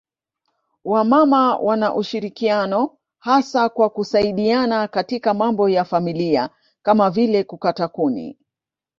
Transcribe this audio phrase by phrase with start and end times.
[0.83, 6.49] Wamama wana ushirikiano hasa kwa kusaidiana katika mambo ya familia
[6.81, 8.37] kama vile kukata kuni